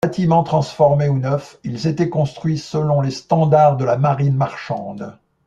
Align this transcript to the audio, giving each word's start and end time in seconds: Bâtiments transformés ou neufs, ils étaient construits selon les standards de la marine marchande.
Bâtiments 0.03 0.41
transformés 0.41 1.09
ou 1.09 1.19
neufs, 1.19 1.59
ils 1.63 1.85
étaient 1.85 2.09
construits 2.09 2.57
selon 2.57 3.01
les 3.01 3.11
standards 3.11 3.77
de 3.77 3.85
la 3.85 3.99
marine 3.99 4.35
marchande. 4.35 5.15